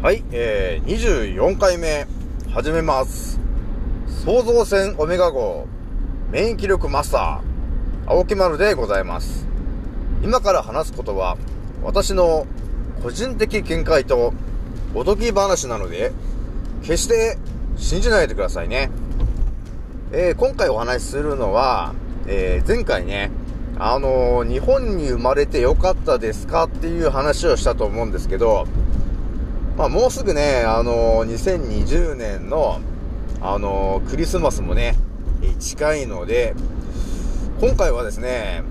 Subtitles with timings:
[0.00, 2.06] はい、えー、24回目、
[2.52, 3.40] 始めます。
[4.24, 5.66] 創造船オメガ号、
[6.30, 9.48] 免疫力マスター、青木丸でございます。
[10.22, 11.36] 今から話すことは、
[11.82, 12.46] 私の
[13.02, 14.34] 個人的見解と
[14.94, 16.12] おとぎ話なので、
[16.82, 17.36] 決して
[17.76, 18.90] 信じないでくださいね。
[20.12, 21.92] えー、今回お話しするのは、
[22.28, 23.32] えー、前回ね、
[23.80, 28.68] あのー、日本に生まれてよかったですかっていう話をしたと思うんですけど、
[29.78, 32.80] まあ、もうすぐね、あの、2020年の、
[33.40, 34.96] あの、クリスマスもね、
[35.60, 36.56] 近いので、
[37.60, 38.64] 今回はですね、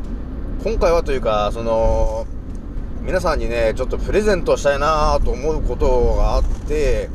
[0.65, 2.27] 今回はというか、その、
[3.03, 7.09] 皆さんにね、ちょっとプレゼントしたいなと思うことがあって、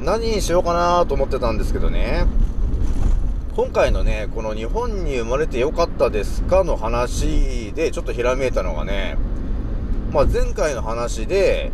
[0.00, 2.26] 何にしようかなと思ってたんですけどね、
[3.54, 9.16] 今回のね、この日本に生まれてよかったですかの話でちょっとひらめいたのがね、
[10.10, 11.70] まあ、前回の話で、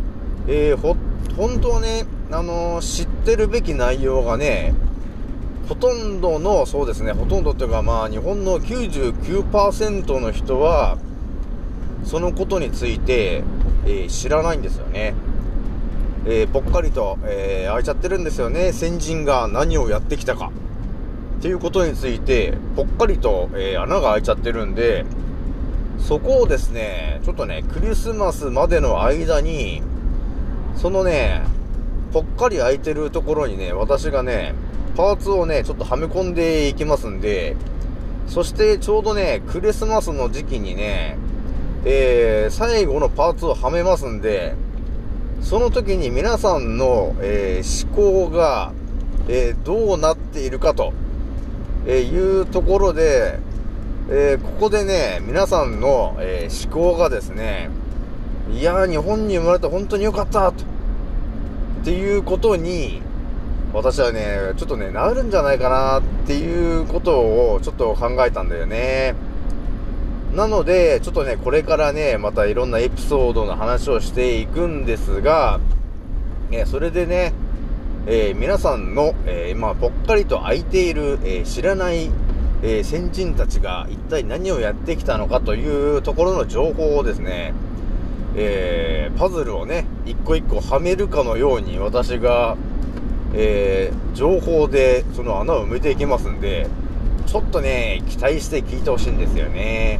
[0.47, 0.95] えー、ほ、
[1.37, 4.73] 本当はね、あのー、知ってるべき内容がね、
[5.67, 10.97] ほとんどの、そうですね、ほとんどっていうかまあ日本の99%の人は、
[12.03, 13.43] そのことについて、
[13.85, 15.13] えー、知らないんですよね。
[16.25, 18.73] えー、ぽっかりと、えー、開いちゃってるんですよね。
[18.73, 20.51] 先人が何をやってきたか。
[21.39, 25.05] っていうことについて、ぽっかりと、えー、穴が開いちゃってるんで、
[25.97, 29.81] そこをですね、ちょっとね、クリスマスまでの間に、
[30.81, 31.41] そのね、
[32.13, 34.53] ぽっかり開いてるところにね、私がね、
[34.95, 37.57] パーツをね、ちょっとはめ込んでいきますんで、
[38.27, 41.17] そしてちょうどね、クリスマスの時期にね、
[41.83, 44.55] えー、最後のパーツをはめますんで、
[45.41, 48.71] その時に皆さんの、えー、思考が、
[49.27, 50.93] えー、どうなっているかと、
[51.87, 53.39] えいうところで、
[54.09, 57.69] えここでね、皆さんの、え思考がですね、
[58.51, 60.63] いや、日本に生まれて本当に良かったと、
[61.81, 63.01] っていうことに、
[63.73, 69.15] 私はね、ちょっとね、なるんじゃないかなっていうことをちょっと考えたんだよね。
[70.35, 75.59] なので、ちょっとね、これからね、またいろんなエピソードの話をしていくんですが、
[76.49, 77.33] ね、それでね、
[78.07, 82.09] えー、皆さんの、えー、まあ、ぽっかりと空いている、えー、知らない、
[82.61, 87.53] え先人たちが一体何をやってきたのかというところの情報をですね、
[88.35, 92.57] えパズルをね、一個一個はめるかのように私が、
[93.33, 96.67] え情報でその穴を埋めていきますんで、
[97.25, 99.99] ちょっとね、期待して聞いてほしいんですよね。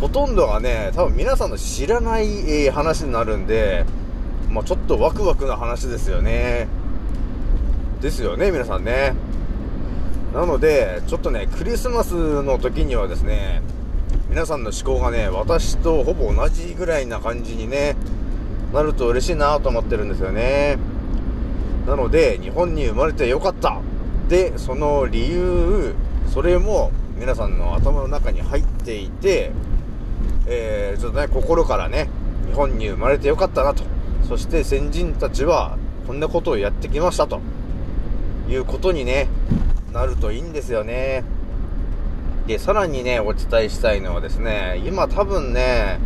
[0.00, 3.84] ほとんどがね、多分皆さんの知らない、え話になるんで、
[4.50, 6.68] まあ、ちょっとワクワクな話ですよね。
[8.00, 9.14] ですよね、皆さんね。
[10.34, 13.62] なので、ちょっとね、クリスマスの時にはですね、
[14.34, 17.94] 皆さんの思考がね、私とほぼ同じぐらいな感じにね、
[18.72, 20.76] なると嬉しいなと思ってるんですよね。
[21.86, 23.80] なので、日本に生まれてよかった
[24.28, 25.94] で、その理由、
[26.26, 29.52] それも皆さんの頭の中に入っていて、
[30.48, 32.08] えー、ちょっとね、心からね、
[32.48, 33.84] 日本に生まれてよかったなと。
[34.26, 35.78] そして先人たちは
[36.08, 37.40] こんなことをやってきましたと
[38.48, 39.28] いうことにね、
[39.92, 41.22] なるといいんですよね。
[42.46, 45.98] で、さらにね、お伝えしたいのはですね、今多分ね、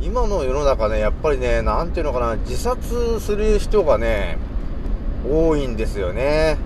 [0.00, 4.38] 今の世の中ね、やっぱりね、なんていうのかな、自殺する人がね、
[5.28, 6.56] 多いんですよね。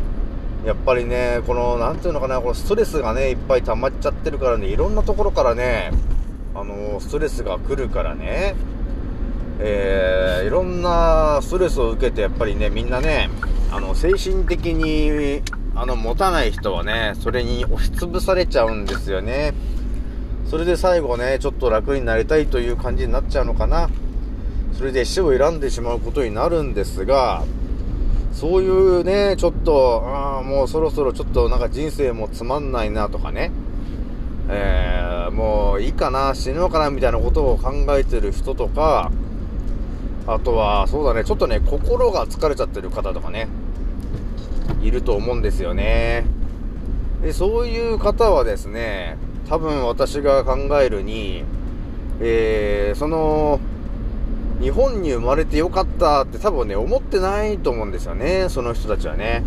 [0.64, 5.92] やっぱりね、この、なんていうのかな、このストレスがね、いっぱい溜まっちゃってるからね、いろんなところからね、
[6.54, 8.54] あの、ストレスが来るからね、
[9.60, 13.28] えー、いろんなストレスを受けて、やっぱりね、みんなね、
[13.72, 15.42] あの、精神的に、
[15.80, 19.54] あの、持たない人はね、それに押しつぶされちゃうんですよね。
[20.50, 23.88] それで最後ね、ちょっと楽になりたいという感じになっちゃうのかな。
[24.72, 27.44] それで死を選んでしまうことになるんですが、
[28.32, 33.52] そういうね、ちょっと、あもうそろそろちょっとなんか人生もつまんないなとかね、
[34.48, 39.12] えー、もういいかな、死ぬのかなみたいなことを考えてる人とか、
[40.26, 43.48] あとは、そうだね、ちょっとね、心が疲れちゃってる方とかね、
[44.82, 46.24] いると思うんですよね。
[47.22, 49.16] で、そういう方はですね、
[49.48, 51.44] 多分私が考えるに、
[52.20, 53.60] えー、その、
[54.60, 59.44] 日本に生まれてよかったって多分ね、思ってないと思うんですよね、その人たちはね。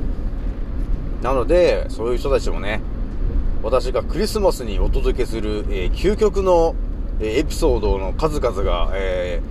[1.21, 2.81] なので、そういう人たちもね、
[3.61, 6.75] 私がクリスマスにお届けする、えー、究極の、
[7.19, 9.41] えー、エピソードの数々が、え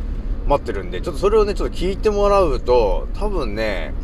[0.46, 3.94] ー、待ってるんで、ちょっとそれをね、ちょっと聞いてもらうと、多分ね、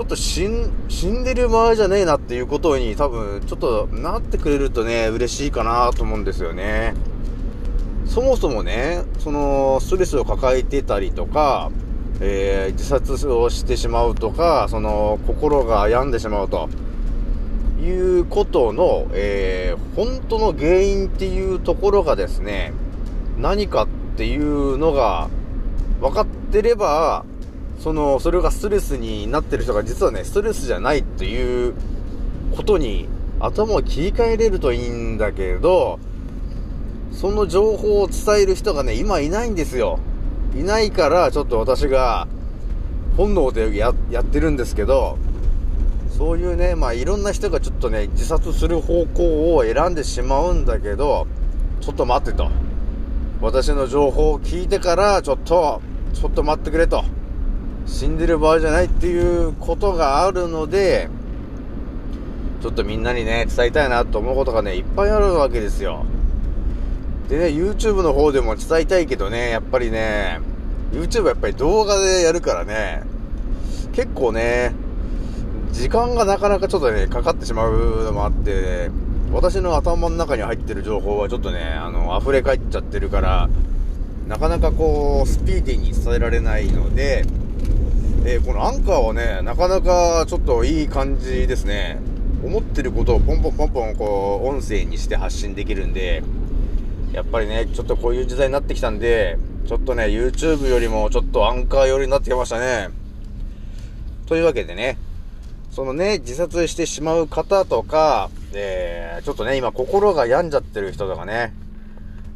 [0.00, 6.94] ちょっと死ん、死んでる場合じゃねえなっていうことに多分、ちょっとなってくれるとね、嬉しいかなと思うんですよね。
[8.06, 11.70] そもそもね、その、ストレスを抱えてたりとか、
[12.18, 16.70] えー、自殺をしてしまうとか、その、心が病んでしまうと
[17.78, 22.72] いうことの、えー、本当の原因っていうところがですね、
[23.36, 25.28] 何かっていうのが
[26.00, 27.26] 分かってれば、
[27.80, 31.74] その、それがストレスになってる人が実はね、ストレスじゃないっていう
[32.54, 33.08] ことに
[33.40, 35.98] 頭を切り替えれるといいんだけど、
[37.10, 39.98] その情報を伝える人がね、今いないんですよ。
[40.54, 42.28] いないから、ちょっと私が、
[43.16, 45.16] 本能でややってるんですけど、
[46.10, 51.26] そういうね、まあいろんな人がちょっとね、自殺する方向を選んでしまうんだけど、
[51.80, 52.50] ちょっと待ってと。
[53.40, 55.80] 私の情報を聞いてから、ちょっと、
[56.12, 57.04] ちょっと待ってくれと。
[57.90, 61.10] 死んでる場合じゃないっていうことがあるので、
[62.62, 66.04] ちょっとみんなにね、伝えたいなと思うことがね、いっぱいあるわけですよ。
[67.28, 70.40] でね、YouTube の方でも伝えたいけどね、やっぱりね、
[70.92, 73.02] YouTube やっぱり動画でやるからね、
[73.92, 74.72] 結構ね、
[75.72, 78.90] 時間がなかなかちょっとね、かかってしまうのもあって、
[79.32, 83.48] 私の頭の中に入ってる情報はちょっとね、あの、溢れ返っちゃってるから、
[84.26, 87.24] なかなかこう、スピーディーに伝えられないので、
[88.22, 91.98] えー、このアンカーはね、なかなかちょっといい感じですね。
[92.44, 96.22] 思ってることをポンポンポンポンこう、音声にして発信できるんで、
[97.12, 102.90] やっぱりね、ちょっとこういう時代になってきたんで、ちょっとね、YouTube よりもちょっとアンカー寄りになってきましたね。
[104.26, 104.98] というわけでね、
[105.70, 111.54] そのね、自殺してしまう方とか、えー、ちょっとね、今心が病んじゃってる人とかね、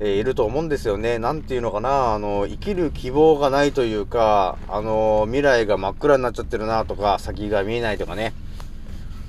[0.04, 1.18] え、いると思うんですよね。
[1.18, 8.34] なんていうのかな、あの、生きる希望がないというか、あの、未来が真っ暗になっちゃってるなとか、先が見えないとかね。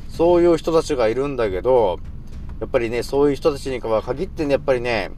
[0.09, 1.99] そういう人たちがいるんだけど、
[2.59, 5.11] やっぱりね、そういう人たちに限ってね、やっぱりね、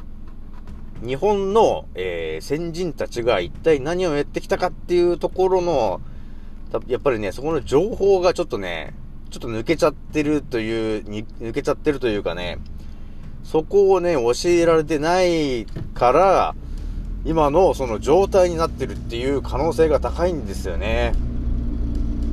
[1.03, 6.01] 日本の、えー、先人たちが一体何をやってきたかっていうところの、
[6.87, 8.93] やっぱりね、そこの情報がちょっとね、
[9.29, 12.57] ちょっと抜けちゃってるという、抜けちゃってるというかね、
[13.49, 16.55] そこをね、教えられてないから、
[17.23, 21.13] 今のその状態になってるっていう可能性が高いんですよね。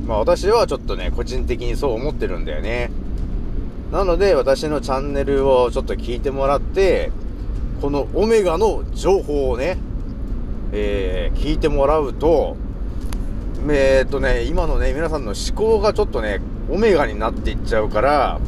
[0.05, 2.91] まあ私はちょっとね、個人的にそう思ってるんだよね。
[3.93, 7.13] なので私のチャンネルをちょっと聞いてもらって、
[7.81, 9.77] このオメガの情報をね、
[10.73, 12.57] えー、聞いてもらうと、
[13.69, 18.41] えー、っとね、今のね、皆さんの思考がちょっとね、オメガになっていっちゃうから、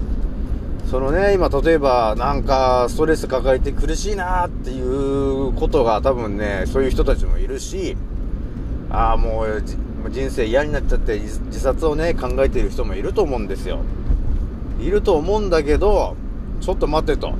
[0.89, 7.97] そのね、今例えばなんかストレス抱えて苦しいなっていうことが多分ね、そういう人たちもいるし、
[8.89, 9.63] ああ、もう
[10.09, 13.79] 人生嫌になっちゃって自殺をね、考えている人もいると思うんですよ。
[14.79, 16.15] いると思うんだけど、
[16.61, 17.33] ちょっと待ってと。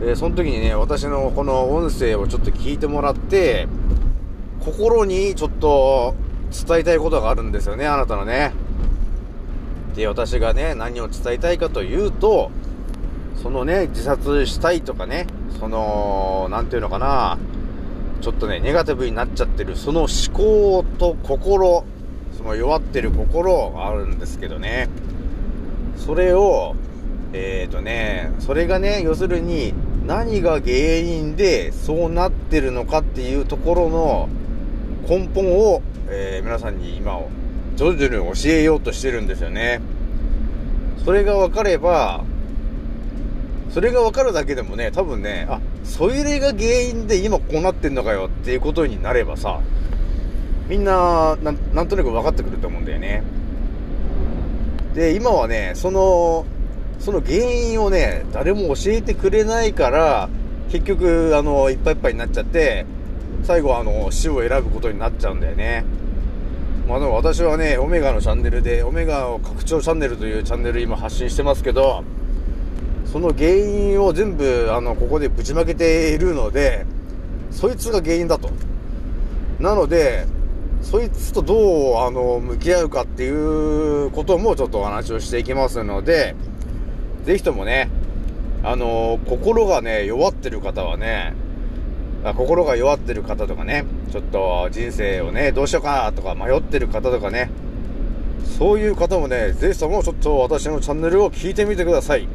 [0.00, 3.68] えー、その時にね、私のこの音声をちょっと聞いてもらって、
[4.60, 6.14] 心にちょっと
[6.66, 8.52] 伝えたいことがあるんですよね、あなたのね。
[9.96, 12.50] で、私がね、何を伝えたいかというと、
[13.42, 15.26] そのね、自殺したいとかね、
[15.58, 17.38] その、なんていうのかな、
[18.20, 21.84] ちょっとね、ネガティブになっちゃってる、その思考と心、
[22.36, 24.90] その弱ってる心があるんですけどね、
[25.96, 26.76] それを、
[27.32, 29.72] えっ、ー、とね、それがね、要するに、
[30.06, 34.28] 何が原因でそうなってるのかっていうところの
[35.08, 37.28] 根本を、えー、皆さんに今を
[37.76, 39.80] 徐々に教えようとしてるんですよね。
[41.04, 42.24] それが分かれば、
[43.70, 49.60] それが分かるだけでもね、多分ね、あ、それが原因で今こうなってんのかよっていうことになればさ、
[50.68, 53.22] みんな、ななんとなく分かってくると思うんだよね。
[54.94, 56.46] で、今はね、その、
[56.98, 60.28] その原因をね、誰も教えてくれないから、
[60.70, 62.86] 結局、あの、いっぱいいっぱいになっちゃって、
[63.44, 65.84] 最後あの、死を選ぶことになっちゃうんだよね。
[66.86, 72.04] まあでも私はね、オメガのチャンネルで、オメガを拡張チャンネルというチャンネル今発信してますけど、
[73.06, 76.86] その原因を全部、あの、ここでぶちまけているので、
[77.50, 78.50] そいつが原因だと。
[79.58, 80.26] なので、
[80.82, 86.36] そいつとどう、あの、向き合うかっていうこともちょっとお話をしていきますので、
[87.24, 87.90] ぜひともね、
[88.62, 91.34] あの、心がね、弱ってる方はね、
[92.24, 97.50] 心が弱ってる方とかね、ちょっと人生をね、どうしようかとか迷ってる方とかね、
[98.58, 102.28] そういう方もね、ぜひともちょっと私のチャンネルを聞いてみてください。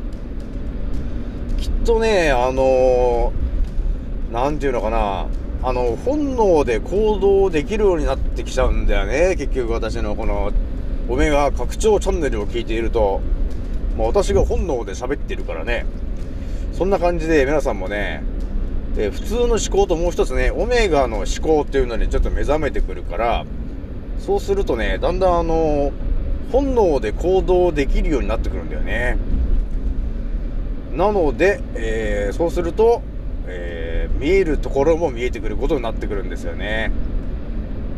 [1.57, 5.27] きっとね、あのー、なんていうのかな、
[5.63, 10.51] あの、本能で行動できるようになってきちゃうんだよね、結局私のこの、
[11.09, 13.21] オメガ拡張チャンネルを聞いていると、
[13.97, 15.85] まあ、私が本能で喋ってるからね、
[16.71, 18.23] そんな感じで皆さんもね、
[18.97, 23.45] えー、普通の思考ともう一つね、オメガの思考っていうのにちょっと目覚めてくるから、
[24.19, 25.91] そうするとね、だんだんあの、
[26.51, 29.17] 本能で行動できるようになってくるんだよね。
[30.93, 33.01] なので、えー、そうすると、
[33.47, 36.91] えー、見えるところも見えてくることになってくるんですよね。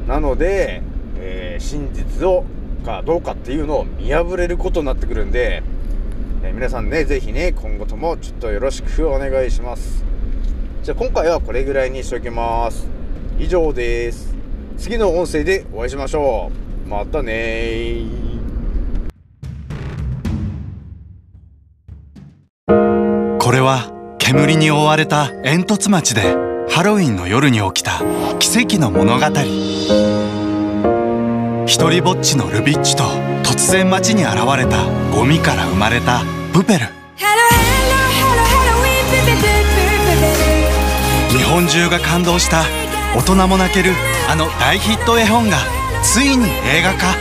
[0.08, 0.84] なので、
[1.20, 2.46] えー、真実を
[2.84, 5.64] かどうかっていうのを見破れることになってくるんで、
[6.44, 10.13] え、皆さんね、ぜひね、今後ともちょっとよろしくお願いします。
[10.84, 12.86] じゃあ今回はこれぐらいにしておきます。
[13.40, 14.36] 以上です。
[14.78, 16.52] 次の音声でお会いしましょ
[16.86, 16.90] う。
[16.90, 18.02] またね
[22.68, 26.22] これは煙に覆われた煙突町で
[26.70, 28.02] ハロウィンの夜に起きた
[28.40, 29.26] 奇跡の物語
[31.66, 33.06] 一人ぼっちのルビッチと
[33.44, 34.84] 突然街に現れた
[35.16, 36.88] ゴミから生まれたプペル
[41.34, 42.64] 日本中が感動した
[43.16, 43.90] 大人も泣ける
[44.30, 45.58] あの大ヒット絵本が
[46.04, 47.16] ついに映画化。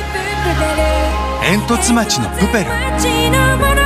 [1.43, 3.82] 煙突町のプペル。